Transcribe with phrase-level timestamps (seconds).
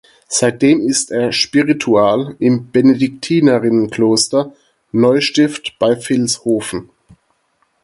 [0.29, 4.51] Seitdem ist er Spiritual im Benediktinerinnenkloster
[4.91, 6.89] Neustift bei Vilshofen.